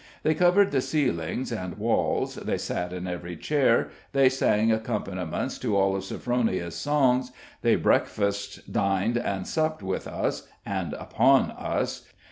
[0.23, 5.77] They covered the ceilings and walls, they sat in every chair, they sang accompaniments to
[5.77, 7.31] all of Sophronia's songs,
[7.61, 12.07] they breakfasted, dined, and supped with us and upon us.